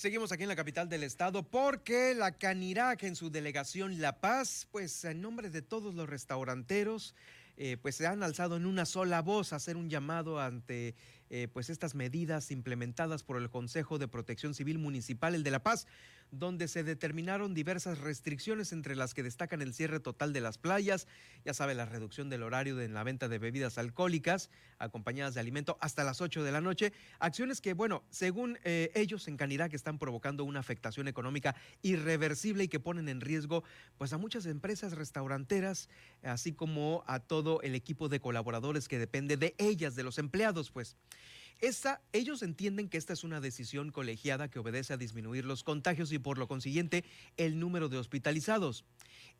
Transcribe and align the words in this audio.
Seguimos 0.00 0.32
aquí 0.32 0.44
en 0.44 0.48
la 0.48 0.56
capital 0.56 0.88
del 0.88 1.02
estado 1.02 1.42
porque 1.42 2.14
la 2.14 2.32
Canirac 2.32 3.02
en 3.02 3.14
su 3.14 3.28
delegación 3.28 4.00
La 4.00 4.18
Paz, 4.18 4.66
pues 4.72 5.04
en 5.04 5.20
nombre 5.20 5.50
de 5.50 5.60
todos 5.60 5.94
los 5.94 6.08
restauranteros, 6.08 7.14
eh, 7.58 7.76
pues 7.82 7.96
se 7.96 8.06
han 8.06 8.22
alzado 8.22 8.56
en 8.56 8.64
una 8.64 8.86
sola 8.86 9.20
voz 9.20 9.52
a 9.52 9.56
hacer 9.56 9.76
un 9.76 9.90
llamado 9.90 10.40
ante 10.40 10.94
eh, 11.30 11.48
pues 11.52 11.70
estas 11.70 11.94
medidas 11.94 12.50
implementadas 12.50 13.22
por 13.22 13.36
el 13.36 13.50
Consejo 13.50 13.98
de 13.98 14.08
Protección 14.08 14.52
Civil 14.52 14.78
Municipal, 14.78 15.34
el 15.34 15.44
de 15.44 15.52
La 15.52 15.62
Paz, 15.62 15.86
donde 16.30 16.68
se 16.68 16.84
determinaron 16.84 17.54
diversas 17.54 17.98
restricciones 17.98 18.72
entre 18.72 18.96
las 18.96 19.14
que 19.14 19.22
destacan 19.22 19.62
el 19.62 19.74
cierre 19.74 20.00
total 20.00 20.32
de 20.32 20.40
las 20.40 20.58
playas, 20.58 21.06
ya 21.44 21.54
sabe, 21.54 21.74
la 21.74 21.86
reducción 21.86 22.30
del 22.30 22.42
horario 22.42 22.76
de 22.76 22.88
la 22.88 23.02
venta 23.02 23.28
de 23.28 23.38
bebidas 23.38 23.78
alcohólicas 23.78 24.50
acompañadas 24.78 25.34
de 25.34 25.40
alimento 25.40 25.76
hasta 25.80 26.04
las 26.04 26.20
8 26.20 26.42
de 26.44 26.52
la 26.52 26.60
noche, 26.60 26.92
acciones 27.18 27.60
que, 27.60 27.74
bueno, 27.74 28.02
según 28.10 28.58
eh, 28.64 28.90
ellos 28.94 29.28
en 29.28 29.36
Canirac 29.36 29.74
están 29.74 29.98
provocando 29.98 30.44
una 30.44 30.60
afectación 30.60 31.08
económica 31.08 31.54
irreversible 31.82 32.64
y 32.64 32.68
que 32.68 32.80
ponen 32.80 33.08
en 33.08 33.20
riesgo 33.20 33.64
pues 33.98 34.12
a 34.12 34.18
muchas 34.18 34.46
empresas 34.46 34.92
restauranteras, 34.92 35.88
así 36.22 36.52
como 36.52 37.04
a 37.06 37.20
todo 37.20 37.60
el 37.62 37.74
equipo 37.74 38.08
de 38.08 38.20
colaboradores 38.20 38.88
que 38.88 38.98
depende 38.98 39.36
de 39.36 39.54
ellas, 39.58 39.94
de 39.94 40.02
los 40.02 40.18
empleados, 40.18 40.70
pues. 40.70 40.96
Esta, 41.60 42.00
ellos 42.14 42.42
entienden 42.42 42.88
que 42.88 42.96
esta 42.96 43.12
es 43.12 43.22
una 43.22 43.40
decisión 43.40 43.90
colegiada 43.90 44.50
que 44.50 44.58
obedece 44.58 44.94
a 44.94 44.96
disminuir 44.96 45.44
los 45.44 45.62
contagios 45.62 46.10
y 46.10 46.18
por 46.18 46.38
lo 46.38 46.48
consiguiente 46.48 47.04
el 47.36 47.58
número 47.58 47.90
de 47.90 47.98
hospitalizados. 47.98 48.86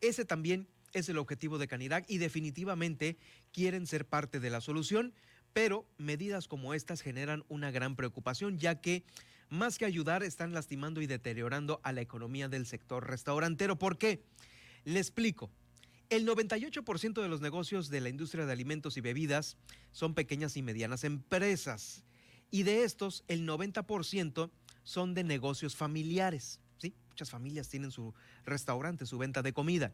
Ese 0.01 0.23
también 0.23 0.67
es 0.93 1.09
el 1.09 1.17
objetivo 1.17 1.57
de 1.57 1.67
Canirac 1.67 2.05
y 2.07 2.19
definitivamente 2.19 3.17
quieren 3.51 3.87
ser 3.87 4.05
parte 4.05 4.39
de 4.39 4.51
la 4.51 4.61
solución, 4.61 5.15
pero 5.51 5.87
medidas 5.97 6.47
como 6.47 6.75
estas 6.75 7.01
generan 7.01 7.43
una 7.49 7.71
gran 7.71 7.95
preocupación 7.95 8.59
ya 8.59 8.81
que 8.81 9.03
más 9.49 9.79
que 9.79 9.85
ayudar 9.85 10.21
están 10.21 10.53
lastimando 10.53 11.01
y 11.01 11.07
deteriorando 11.07 11.81
a 11.83 11.91
la 11.91 12.01
economía 12.01 12.47
del 12.49 12.67
sector 12.67 13.09
restaurantero. 13.09 13.79
¿Por 13.79 13.97
qué? 13.97 14.23
Le 14.85 14.99
explico. 14.99 15.49
El 16.11 16.27
98% 16.27 17.21
de 17.21 17.29
los 17.29 17.41
negocios 17.41 17.89
de 17.89 18.01
la 18.01 18.09
industria 18.09 18.45
de 18.45 18.51
alimentos 18.51 18.95
y 18.97 19.01
bebidas 19.01 19.57
son 19.91 20.13
pequeñas 20.13 20.55
y 20.55 20.61
medianas 20.61 21.03
empresas 21.03 22.03
y 22.51 22.63
de 22.63 22.83
estos, 22.83 23.23
el 23.27 23.47
90% 23.47 24.51
son 24.83 25.13
de 25.13 25.23
negocios 25.23 25.75
familiares. 25.75 26.59
¿sí? 26.77 26.93
Muchas 27.07 27.29
familias 27.29 27.69
tienen 27.69 27.91
su 27.91 28.13
restaurante, 28.45 29.05
su 29.05 29.17
venta 29.17 29.41
de 29.41 29.53
comida. 29.53 29.91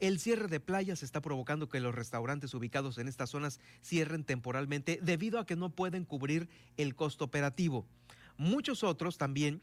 El 0.00 0.18
cierre 0.18 0.48
de 0.48 0.58
playas 0.58 1.04
está 1.04 1.20
provocando 1.20 1.68
que 1.68 1.78
los 1.78 1.94
restaurantes 1.94 2.52
ubicados 2.52 2.98
en 2.98 3.06
estas 3.06 3.30
zonas 3.30 3.60
cierren 3.82 4.24
temporalmente 4.24 4.98
debido 5.00 5.38
a 5.38 5.46
que 5.46 5.54
no 5.54 5.70
pueden 5.70 6.04
cubrir 6.04 6.48
el 6.76 6.96
costo 6.96 7.24
operativo. 7.24 7.86
Muchos 8.36 8.82
otros 8.82 9.16
también 9.16 9.62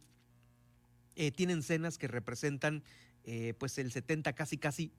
eh, 1.16 1.32
tienen 1.32 1.62
cenas 1.62 1.98
que 1.98 2.08
representan 2.08 2.84
eh, 3.26 3.54
pues 3.59 3.78
el 3.78 3.92
70, 3.92 4.32
casi 4.34 4.58
casi 4.58 4.92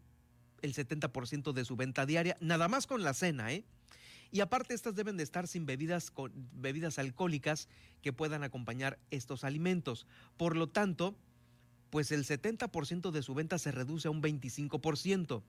el 0.60 0.74
70% 0.74 1.52
de 1.52 1.64
su 1.64 1.76
venta 1.76 2.04
diaria, 2.04 2.36
nada 2.40 2.68
más 2.68 2.86
con 2.86 3.02
la 3.02 3.14
cena, 3.14 3.52
¿eh? 3.52 3.64
Y 4.32 4.40
aparte 4.40 4.72
estas 4.72 4.94
deben 4.94 5.18
de 5.18 5.22
estar 5.22 5.46
sin 5.46 5.66
bebidas, 5.66 6.10
con, 6.10 6.32
bebidas 6.54 6.98
alcohólicas 6.98 7.68
que 8.00 8.14
puedan 8.14 8.42
acompañar 8.42 8.98
estos 9.10 9.44
alimentos. 9.44 10.06
Por 10.38 10.56
lo 10.56 10.70
tanto, 10.70 11.14
pues 11.90 12.10
el 12.10 12.24
70% 12.24 13.10
de 13.10 13.22
su 13.22 13.34
venta 13.34 13.58
se 13.58 13.70
reduce 13.70 14.08
a 14.08 14.10
un 14.10 14.22
25%. 14.22 15.42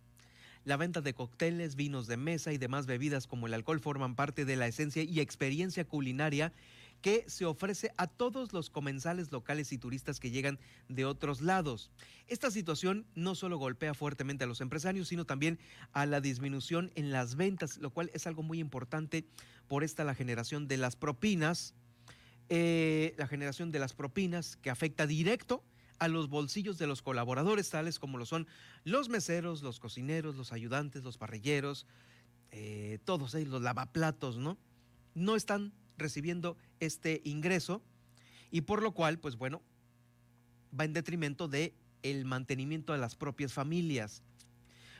La 0.66 0.76
venta 0.76 1.00
de 1.00 1.14
cócteles, 1.14 1.76
vinos 1.76 2.08
de 2.08 2.18
mesa 2.18 2.52
y 2.52 2.58
demás 2.58 2.86
bebidas 2.86 3.26
como 3.26 3.48
el 3.48 3.54
alcohol 3.54 3.80
forman 3.80 4.16
parte 4.16 4.44
de 4.44 4.58
la 4.58 4.68
esencia 4.68 5.04
y 5.04 5.22
experiencia 5.22 5.86
culinaria 5.86 6.52
que 7.04 7.26
se 7.28 7.44
ofrece 7.44 7.94
a 7.98 8.08
todos 8.08 8.54
los 8.54 8.70
comensales 8.70 9.30
locales 9.30 9.74
y 9.74 9.78
turistas 9.78 10.22
que 10.22 10.32
llegan 10.32 10.58
de 10.88 11.04
otros 11.04 11.42
lados. 11.42 11.92
Esta 12.28 12.50
situación 12.50 13.06
no 13.14 13.36
solo 13.36 13.58
golpea 13.58 13.94
fuertemente 13.94 14.46
a 14.46 14.48
los 14.48 14.62
empresarios, 14.62 15.10
sino 15.10 15.26
también 15.26 15.60
a 15.92 16.06
la 16.06 16.22
disminución 16.22 16.94
en 16.96 17.12
las 17.12 17.36
ventas, 17.36 17.78
lo 17.78 17.90
cual 17.90 18.10
es 18.14 18.26
algo 18.26 18.42
muy 18.42 18.60
importante 18.60 19.26
por 19.68 19.84
esta 19.84 20.06
la 20.06 20.16
generación 20.16 20.70
de 20.70 20.78
las 20.78 20.96
propinas, 20.96 21.74
eh, 22.48 23.14
la 23.18 23.28
generación 23.28 23.70
de 23.70 23.80
las 23.80 23.94
propinas 23.94 24.56
que 24.56 24.70
afecta 24.70 25.06
directo 25.06 25.62
a 26.00 26.08
los 26.08 26.30
bolsillos 26.30 26.78
de 26.78 26.88
los 26.88 27.02
colaboradores, 27.02 27.70
tales 27.70 28.00
como 28.00 28.18
lo 28.18 28.26
son 28.26 28.48
los 28.86 29.10
meseros, 29.10 29.62
los 29.62 29.82
cocineros, 29.82 30.38
los 30.38 30.54
ayudantes, 30.54 31.04
los 31.04 31.18
parrilleros, 31.18 31.86
eh, 32.52 33.00
todos 33.04 33.36
ellos, 33.36 33.50
los 33.50 33.62
lavaplatos, 33.62 34.38
¿no? 34.38 34.58
No 35.16 35.36
están 35.36 35.74
recibiendo 35.98 36.58
este 36.80 37.22
ingreso 37.24 37.82
y 38.52 38.62
por 38.62 38.82
lo 38.82 38.94
cual, 38.94 39.20
pues 39.20 39.36
bueno, 39.36 39.62
va 40.78 40.86
en 40.86 40.94
detrimento 40.94 41.48
de 41.48 41.74
el 42.04 42.26
mantenimiento 42.26 42.94
de 42.94 43.00
las 43.00 43.16
propias 43.16 43.54
familias. 43.54 44.22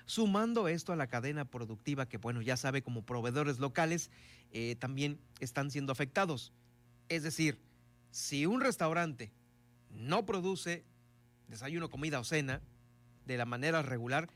Sumando 0.06 0.68
esto 0.68 0.92
a 0.92 0.96
la 0.96 1.08
cadena 1.08 1.46
productiva 1.46 2.08
que, 2.08 2.18
bueno, 2.18 2.42
ya 2.42 2.58
sabe, 2.58 2.82
como 2.82 3.06
proveedores 3.06 3.60
locales 3.60 4.10
eh, 4.52 4.76
también 4.78 5.20
están 5.40 5.72
siendo 5.72 5.92
afectados. 5.92 6.52
Es 7.10 7.24
decir, 7.24 7.60
si 8.12 8.46
un 8.46 8.62
restaurante 8.62 9.32
no 9.90 10.26
produce 10.26 10.84
desayuno, 11.48 11.90
comida 11.90 12.20
o 12.20 12.24
cena 12.24 12.62
de 13.26 13.38
la 13.38 13.46
manera 13.46 13.82
regular, 13.82 14.30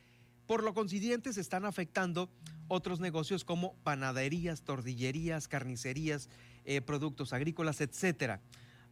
por 0.45 0.63
lo 0.63 0.73
consiguiente 0.73 1.33
se 1.33 1.41
están 1.41 1.65
afectando 1.65 2.29
otros 2.67 2.99
negocios 2.99 3.43
como 3.43 3.75
panaderías, 3.83 4.61
tordillerías, 4.61 5.47
carnicerías, 5.47 6.29
eh, 6.65 6.81
productos 6.81 7.33
agrícolas, 7.33 7.81
etcétera. 7.81 8.41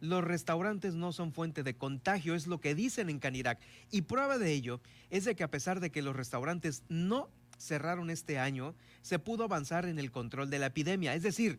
Los 0.00 0.24
restaurantes 0.24 0.94
no 0.94 1.12
son 1.12 1.32
fuente 1.32 1.62
de 1.62 1.76
contagio, 1.76 2.34
es 2.34 2.46
lo 2.46 2.60
que 2.60 2.74
dicen 2.74 3.08
en 3.08 3.18
Canirac. 3.18 3.60
Y 3.90 4.02
prueba 4.02 4.38
de 4.38 4.52
ello 4.52 4.80
es 5.10 5.24
de 5.24 5.34
que 5.34 5.44
a 5.44 5.50
pesar 5.50 5.80
de 5.80 5.90
que 5.90 6.02
los 6.02 6.14
restaurantes 6.14 6.82
no 6.88 7.30
cerraron 7.58 8.10
este 8.10 8.38
año, 8.38 8.74
se 9.02 9.18
pudo 9.18 9.44
avanzar 9.44 9.86
en 9.86 9.98
el 9.98 10.10
control 10.10 10.50
de 10.50 10.58
la 10.58 10.66
epidemia. 10.66 11.14
Es 11.14 11.22
decir, 11.22 11.58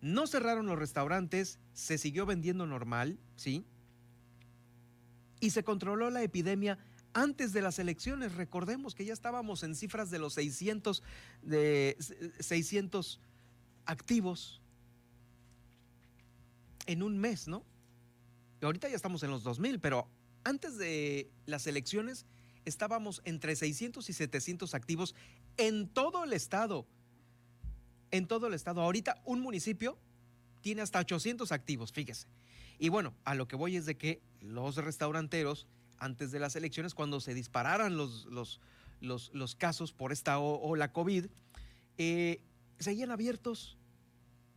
no 0.00 0.26
cerraron 0.26 0.66
los 0.66 0.78
restaurantes, 0.78 1.58
se 1.72 1.98
siguió 1.98 2.26
vendiendo 2.26 2.66
normal, 2.66 3.18
¿sí? 3.34 3.64
Y 5.40 5.50
se 5.50 5.64
controló 5.64 6.10
la 6.10 6.22
epidemia 6.22 6.78
antes 7.16 7.54
de 7.54 7.62
las 7.62 7.78
elecciones. 7.78 8.34
Recordemos 8.34 8.94
que 8.94 9.06
ya 9.06 9.14
estábamos 9.14 9.62
en 9.62 9.74
cifras 9.74 10.10
de 10.10 10.18
los 10.18 10.34
600, 10.34 11.02
de 11.40 11.96
600 12.38 13.20
activos 13.86 14.60
en 16.84 17.02
un 17.02 17.18
mes, 17.18 17.48
¿no? 17.48 17.64
ahorita 18.60 18.88
ya 18.88 18.96
estamos 18.96 19.22
en 19.22 19.30
los 19.30 19.44
2000, 19.44 19.80
pero 19.80 20.08
antes 20.44 20.76
de 20.76 21.30
las 21.46 21.66
elecciones 21.66 22.26
estábamos 22.64 23.22
entre 23.24 23.54
600 23.54 24.08
y 24.10 24.12
700 24.12 24.74
activos 24.74 25.14
en 25.56 25.88
todo 25.88 26.24
el 26.24 26.32
estado. 26.32 26.86
En 28.10 28.26
todo 28.26 28.48
el 28.48 28.54
estado. 28.54 28.82
Ahorita 28.82 29.22
un 29.24 29.40
municipio 29.40 29.98
tiene 30.60 30.82
hasta 30.82 30.98
800 30.98 31.50
activos, 31.52 31.92
fíjese. 31.92 32.26
Y 32.78 32.88
bueno, 32.88 33.14
a 33.24 33.34
lo 33.34 33.48
que 33.48 33.56
voy 33.56 33.76
es 33.76 33.86
de 33.86 33.96
que 33.96 34.20
los 34.40 34.76
restauranteros 34.76 35.66
antes 35.98 36.30
de 36.30 36.40
las 36.40 36.56
elecciones, 36.56 36.94
cuando 36.94 37.20
se 37.20 37.34
dispararan 37.34 37.96
los, 37.96 38.26
los, 38.26 38.60
los, 39.00 39.54
casos 39.54 39.92
por 39.92 40.12
esta 40.12 40.38
ola 40.38 40.92
COVID, 40.92 41.26
eh, 41.98 42.40
seguían 42.78 43.10
abiertos 43.10 43.76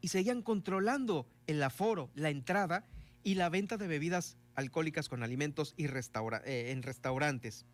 y 0.01 0.09
seguían 0.09 0.41
controlando 0.41 1.27
el 1.47 1.61
aforo, 1.63 2.09
la 2.15 2.29
entrada 2.29 2.85
y 3.23 3.35
la 3.35 3.49
venta 3.49 3.77
de 3.77 3.87
bebidas 3.87 4.37
alcohólicas 4.55 5.09
con 5.09 5.23
alimentos 5.23 5.73
y 5.77 5.85
eh, 5.85 6.71
en 6.71 6.83
restaurantes. 6.83 7.65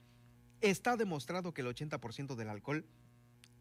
Está 0.61 0.97
demostrado 0.97 1.53
que 1.53 1.61
el 1.61 1.67
80% 1.67 2.35
del 2.35 2.49
alcohol 2.49 2.85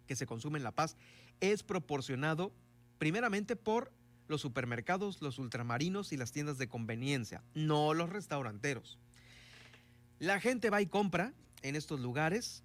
que 0.07 0.17
se 0.17 0.27
consume 0.27 0.59
en 0.59 0.65
La 0.65 0.73
Paz 0.73 0.97
es 1.41 1.63
proporcionado 1.63 2.53
primeramente 2.99 3.57
por 3.57 3.93
los 4.29 4.41
supermercados, 4.41 5.21
los 5.21 5.39
ultramarinos 5.39 6.13
y 6.13 6.17
las 6.17 6.33
tiendas 6.33 6.59
de 6.59 6.69
conveniencia, 6.69 7.43
no 7.55 7.93
los 7.95 8.11
restauranteros. 8.11 8.99
La 10.19 10.41
gente 10.41 10.71
va 10.71 10.81
y 10.81 10.87
compra 10.87 11.35
en 11.63 11.77
estos 11.77 12.01
lugares 12.01 12.63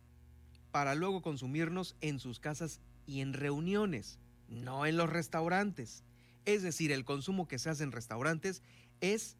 para 0.71 0.95
luego 0.95 1.21
consumirnos 1.21 1.95
en 2.01 2.19
sus 2.19 2.39
casas 2.39 2.79
y 3.05 3.21
en 3.21 3.33
reuniones, 3.33 4.19
no 4.47 4.85
en 4.85 4.97
los 4.97 5.09
restaurantes. 5.09 6.03
Es 6.45 6.61
decir, 6.61 6.91
el 6.91 7.05
consumo 7.05 7.47
que 7.47 7.59
se 7.59 7.69
hace 7.69 7.83
en 7.83 7.91
restaurantes 7.91 8.61
es 9.01 9.37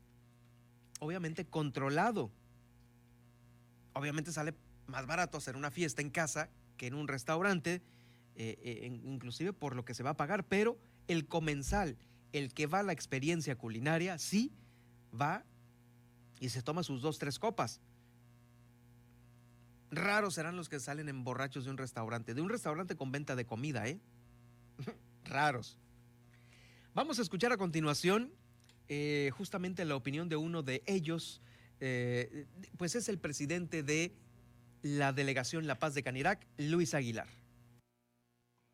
obviamente 0.99 1.45
controlado. 1.45 2.31
Obviamente 3.93 4.31
sale 4.31 4.55
más 4.87 5.05
barato 5.05 5.37
hacer 5.37 5.55
una 5.55 5.71
fiesta 5.71 6.01
en 6.01 6.09
casa 6.09 6.49
que 6.77 6.87
en 6.87 6.95
un 6.95 7.07
restaurante, 7.07 7.81
eh, 8.35 8.57
eh, 8.63 9.01
inclusive 9.05 9.53
por 9.53 9.75
lo 9.75 9.85
que 9.85 9.93
se 9.93 10.03
va 10.03 10.11
a 10.11 10.17
pagar, 10.17 10.47
pero 10.47 10.79
el 11.07 11.27
comensal, 11.27 11.97
el 12.31 12.53
que 12.53 12.67
va 12.67 12.79
a 12.79 12.83
la 12.83 12.93
experiencia 12.93 13.55
culinaria, 13.55 14.17
sí 14.17 14.51
va 15.19 15.43
y 16.39 16.49
se 16.49 16.61
toma 16.61 16.83
sus 16.83 17.01
dos, 17.01 17.19
tres 17.19 17.37
copas. 17.37 17.81
Raros 19.91 20.35
serán 20.35 20.55
los 20.55 20.69
que 20.69 20.79
salen 20.79 21.09
en 21.09 21.23
borrachos 21.23 21.65
de 21.65 21.71
un 21.71 21.77
restaurante, 21.77 22.33
de 22.33 22.41
un 22.41 22.49
restaurante 22.49 22.95
con 22.95 23.11
venta 23.11 23.35
de 23.35 23.45
comida, 23.45 23.87
¿eh? 23.87 23.99
Raros. 25.25 25.77
Vamos 26.93 27.19
a 27.19 27.21
escuchar 27.21 27.51
a 27.51 27.57
continuación 27.57 28.33
eh, 28.87 29.29
justamente 29.35 29.85
la 29.85 29.95
opinión 29.95 30.29
de 30.29 30.35
uno 30.35 30.63
de 30.63 30.83
ellos, 30.87 31.41
eh, 31.79 32.47
pues 32.77 32.95
es 32.95 33.07
el 33.07 33.19
presidente 33.19 33.83
de 33.83 34.15
la 34.81 35.13
delegación 35.13 35.67
La 35.67 35.77
Paz 35.77 35.93
de 35.93 36.01
Canirac, 36.01 36.45
Luis 36.57 36.95
Aguilar. 36.95 37.27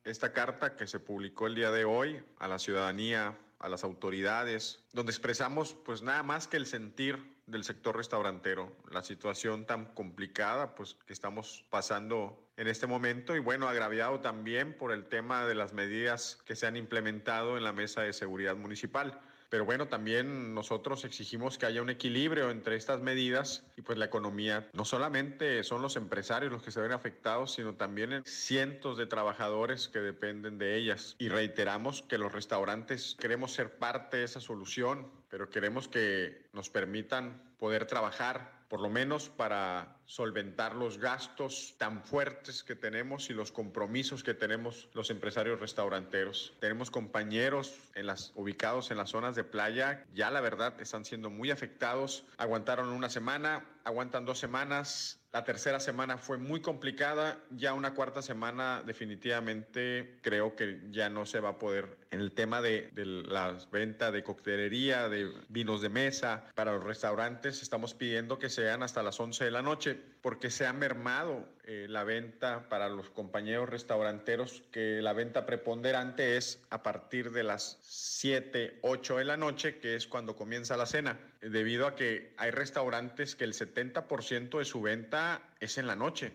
Esta 0.05 0.31
carta 0.33 0.77
que 0.77 0.87
se 0.87 0.99
publicó 0.99 1.47
el 1.47 1.55
día 1.55 1.71
de 1.71 1.83
hoy 1.83 2.23
a 2.37 2.47
la 2.47 2.59
ciudadanía, 2.59 3.37
a 3.59 3.67
las 3.67 3.83
autoridades, 3.83 4.85
donde 4.93 5.11
expresamos 5.11 5.73
pues 5.73 6.01
nada 6.01 6.23
más 6.23 6.47
que 6.47 6.57
el 6.57 6.65
sentir 6.65 7.34
del 7.47 7.63
sector 7.63 7.95
restaurantero, 7.95 8.75
la 8.91 9.03
situación 9.03 9.65
tan 9.65 9.85
complicada 9.93 10.75
pues 10.75 10.95
que 11.05 11.13
estamos 11.13 11.65
pasando 11.69 12.41
en 12.57 12.67
este 12.67 12.87
momento 12.87 13.35
y 13.35 13.39
bueno, 13.39 13.67
agraviado 13.67 14.19
también 14.19 14.73
por 14.77 14.91
el 14.91 15.05
tema 15.05 15.45
de 15.45 15.55
las 15.55 15.73
medidas 15.73 16.41
que 16.45 16.55
se 16.55 16.67
han 16.67 16.75
implementado 16.75 17.57
en 17.57 17.63
la 17.63 17.73
mesa 17.73 18.01
de 18.01 18.13
seguridad 18.13 18.55
municipal. 18.55 19.19
Pero 19.49 19.63
bueno, 19.63 19.87
también 19.87 20.53
nosotros 20.53 21.05
exigimos 21.05 21.57
que 21.57 21.65
haya 21.65 21.81
un 21.81 21.89
equilibrio 21.89 22.49
entre 22.49 22.75
estas 22.75 23.01
medidas 23.01 23.63
y 23.77 23.83
pues 23.83 23.97
la 23.97 24.05
economía. 24.05 24.67
No 24.73 24.85
solamente 24.85 25.63
son 25.63 25.81
los 25.81 25.95
empresarios 25.95 26.51
los 26.51 26.63
que 26.63 26.71
se 26.71 26.81
ven 26.81 26.91
afectados, 26.91 27.53
sino 27.53 27.75
también 27.75 28.23
cientos 28.25 28.97
de 28.97 29.05
trabajadores 29.05 29.87
que 29.87 29.99
dependen 29.99 30.57
de 30.57 30.75
ellas. 30.75 31.15
Y 31.19 31.29
reiteramos 31.29 32.01
que 32.01 32.17
los 32.17 32.31
restaurantes 32.31 33.15
queremos 33.19 33.53
ser 33.53 33.77
parte 33.77 34.17
de 34.17 34.23
esa 34.23 34.41
solución, 34.41 35.09
pero 35.35 35.49
queremos 35.49 35.89
que 35.89 36.47
nos 36.53 36.69
permitan 36.69 37.43
poder 37.59 37.87
trabajar 37.87 38.63
por 38.69 38.79
lo 38.79 38.89
menos 38.89 39.27
para 39.27 39.97
solventar 40.05 40.75
los 40.75 40.97
gastos 40.97 41.75
tan 41.77 42.01
fuertes 42.05 42.63
que 42.63 42.73
tenemos 42.73 43.29
y 43.29 43.33
los 43.33 43.51
compromisos 43.51 44.23
que 44.23 44.33
tenemos 44.33 44.87
los 44.93 45.09
empresarios 45.09 45.59
restauranteros. 45.59 46.53
Tenemos 46.61 46.89
compañeros 46.89 47.75
en 47.95 48.05
las, 48.05 48.31
ubicados 48.35 48.91
en 48.91 48.97
las 48.97 49.09
zonas 49.09 49.35
de 49.35 49.43
playa, 49.43 50.05
ya 50.13 50.31
la 50.31 50.39
verdad 50.39 50.79
están 50.79 51.03
siendo 51.03 51.29
muy 51.29 51.51
afectados, 51.51 52.23
aguantaron 52.37 52.87
una 52.87 53.09
semana, 53.09 53.65
aguantan 53.85 54.25
dos 54.25 54.39
semanas, 54.39 55.21
la 55.31 55.43
tercera 55.43 55.79
semana 55.79 56.17
fue 56.17 56.37
muy 56.37 56.59
complicada, 56.59 57.37
ya 57.51 57.73
una 57.73 57.93
cuarta 57.93 58.21
semana 58.21 58.81
definitivamente 58.85 60.17
creo 60.21 60.55
que 60.55 60.81
ya 60.89 61.09
no 61.09 61.25
se 61.25 61.39
va 61.39 61.49
a 61.49 61.57
poder. 61.59 61.97
En 62.09 62.19
el 62.19 62.31
tema 62.31 62.61
de, 62.61 62.89
de 62.93 63.05
la 63.05 63.57
venta 63.71 64.11
de 64.11 64.23
coctelería, 64.23 65.07
de 65.07 65.31
vinos 65.49 65.81
de 65.81 65.89
mesa, 65.89 66.45
para 66.55 66.73
los 66.73 66.83
restaurantes 66.83 67.61
estamos 67.61 67.93
pidiendo 67.93 68.39
que 68.39 68.49
sean 68.49 68.81
hasta 68.81 69.03
las 69.03 69.19
11 69.19 69.45
de 69.45 69.51
la 69.51 69.61
noche 69.61 69.99
porque 70.21 70.49
se 70.49 70.65
ha 70.65 70.73
mermado 70.73 71.47
eh, 71.67 71.87
la 71.89 72.03
venta 72.03 72.69
para 72.69 72.89
los 72.89 73.09
compañeros 73.09 73.67
restauranteros, 73.67 74.63
que 74.71 75.01
la 75.01 75.13
venta 75.13 75.47
preponderante 75.47 76.37
es 76.37 76.61
a 76.69 76.83
partir 76.83 77.31
de 77.31 77.43
las 77.43 77.79
7, 77.81 78.79
8 78.83 79.17
de 79.17 79.25
la 79.25 79.35
noche, 79.35 79.79
que 79.79 79.95
es 79.95 80.05
cuando 80.05 80.35
comienza 80.35 80.77
la 80.77 80.85
cena, 80.85 81.19
debido 81.41 81.87
a 81.87 81.95
que 81.95 82.35
hay 82.37 82.51
restaurantes 82.51 83.35
que 83.35 83.45
el 83.45 83.53
70% 83.53 84.59
de 84.59 84.65
su 84.65 84.79
venta 84.79 85.41
es 85.59 85.79
en 85.79 85.87
la 85.87 85.95
noche. 85.95 86.33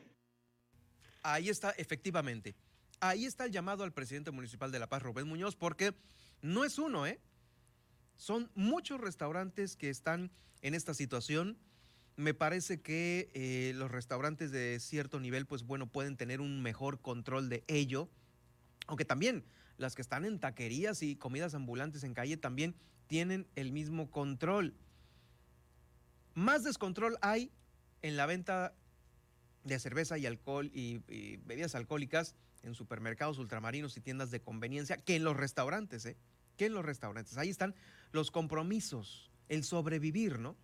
Ahí 1.22 1.48
está, 1.48 1.70
efectivamente. 1.72 2.56
Ahí 2.98 3.24
está 3.24 3.44
el 3.44 3.52
llamado 3.52 3.84
al 3.84 3.92
presidente 3.92 4.32
municipal 4.32 4.72
de 4.72 4.80
La 4.80 4.88
Paz, 4.88 5.02
Rubén 5.02 5.28
Muñoz, 5.28 5.54
porque 5.54 5.94
no 6.42 6.64
es 6.64 6.76
uno, 6.76 7.06
¿eh? 7.06 7.20
Son 8.16 8.50
muchos 8.56 9.00
restaurantes 9.00 9.76
que 9.76 9.90
están 9.90 10.32
en 10.60 10.74
esta 10.74 10.92
situación 10.92 11.56
me 12.20 12.34
parece 12.34 12.80
que 12.80 13.30
eh, 13.34 13.72
los 13.74 13.90
restaurantes 13.90 14.50
de 14.52 14.78
cierto 14.78 15.18
nivel, 15.20 15.46
pues 15.46 15.64
bueno, 15.64 15.86
pueden 15.86 16.16
tener 16.16 16.40
un 16.40 16.62
mejor 16.62 17.00
control 17.00 17.48
de 17.48 17.64
ello, 17.66 18.08
aunque 18.86 19.04
también 19.04 19.44
las 19.78 19.94
que 19.94 20.02
están 20.02 20.26
en 20.26 20.38
taquerías 20.38 21.02
y 21.02 21.16
comidas 21.16 21.54
ambulantes 21.54 22.04
en 22.04 22.12
calle 22.12 22.36
también 22.36 22.74
tienen 23.06 23.46
el 23.56 23.72
mismo 23.72 24.10
control. 24.10 24.74
Más 26.34 26.62
descontrol 26.62 27.16
hay 27.22 27.50
en 28.02 28.16
la 28.16 28.26
venta 28.26 28.74
de 29.64 29.78
cerveza 29.78 30.18
y 30.18 30.26
alcohol 30.26 30.70
y, 30.74 31.02
y 31.08 31.38
bebidas 31.38 31.74
alcohólicas 31.74 32.34
en 32.62 32.74
supermercados 32.74 33.38
ultramarinos 33.38 33.96
y 33.96 34.00
tiendas 34.00 34.30
de 34.30 34.42
conveniencia 34.42 34.98
que 34.98 35.16
en 35.16 35.24
los 35.24 35.36
restaurantes, 35.36 36.04
¿eh? 36.04 36.16
Que 36.56 36.66
en 36.66 36.74
los 36.74 36.84
restaurantes. 36.84 37.38
Ahí 37.38 37.48
están 37.48 37.74
los 38.12 38.30
compromisos, 38.30 39.30
el 39.48 39.64
sobrevivir, 39.64 40.38
¿no? 40.38 40.56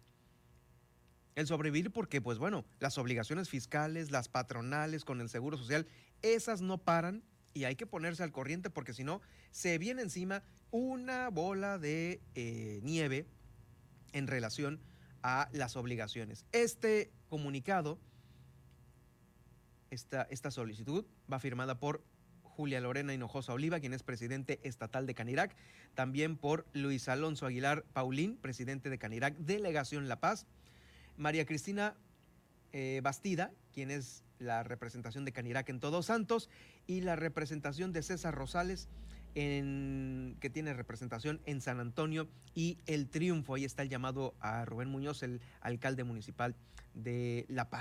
El 1.37 1.47
sobrevivir 1.47 1.93
porque, 1.93 2.21
pues 2.21 2.39
bueno, 2.39 2.65
las 2.81 2.99
obligaciones 2.99 3.49
fiscales, 3.49 4.11
las 4.11 4.29
patronales 4.29 5.05
con 5.05 5.21
el 5.21 5.29
Seguro 5.29 5.57
Social, 5.57 5.87
esas 6.23 6.63
no 6.63 6.79
paran 6.79 7.23
y 7.53 7.65
hay 7.65 7.77
que 7.77 7.87
ponerse 7.87 8.23
al 8.23 8.33
corriente 8.33 8.71
porque 8.71 8.95
si 8.95 9.05
no, 9.05 9.21
se 9.51 9.79
viene 9.79 10.03
encima 10.03 10.43
una 10.71 11.29
bola 11.29 11.79
de 11.79 12.21
eh, 12.35 12.81
nieve 12.83 13.27
en 14.13 14.27
relación 14.27 14.81
a 15.23 15.49
las 15.53 15.77
obligaciones. 15.77 16.47
Este 16.53 17.13
comunicado, 17.29 17.99
esta, 19.91 20.23
esta 20.31 20.51
solicitud, 20.51 21.05
va 21.31 21.39
firmada 21.39 21.79
por 21.79 22.03
Julia 22.43 22.81
Lorena 22.81 23.13
Hinojosa 23.13 23.53
Oliva, 23.53 23.79
quien 23.79 23.93
es 23.93 24.03
presidente 24.03 24.59
estatal 24.63 25.07
de 25.07 25.15
Canirac, 25.15 25.55
también 25.95 26.39
por 26.39 26.67
Luis 26.73 27.09
Alonso 27.09 27.45
Aguilar 27.45 27.85
Paulín, 27.93 28.39
presidente 28.39 28.89
de 28.89 28.99
Canirac, 28.99 29.37
Delegación 29.37 30.09
La 30.09 30.21
Paz, 30.21 30.47
María 31.17 31.47
Cristina 31.47 31.95
eh, 32.73 33.01
Bastida, 33.03 33.53
quien 33.73 33.91
es 33.91 34.23
la 34.39 34.63
representación 34.63 35.25
de 35.25 35.33
Canirac 35.33 35.69
en 35.69 35.81
Todos 35.81 36.07
Santos, 36.07 36.51
y 36.87 37.01
la 37.01 37.17
representación 37.17 37.93
de 37.93 38.03
César 38.03 38.35
Rosales, 38.35 38.89
en, 39.35 40.37
que 40.41 40.51
tiene 40.51 40.73
representación 40.73 41.41
en 41.45 41.61
San 41.61 41.79
Antonio 41.79 42.29
y 42.55 42.79
El 42.87 43.09
Triunfo. 43.09 43.55
Ahí 43.55 43.65
está 43.65 43.83
el 43.83 43.91
llamado 43.91 44.35
a 44.41 44.65
Rubén 44.65 44.89
Muñoz, 44.89 45.23
el 45.23 45.41
alcalde 45.61 46.05
municipal 46.05 46.55
de 46.95 47.45
La 47.49 47.69
Paz. 47.69 47.75